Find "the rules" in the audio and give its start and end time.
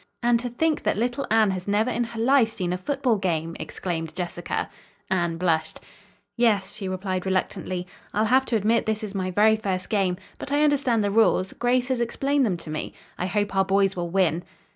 11.03-11.53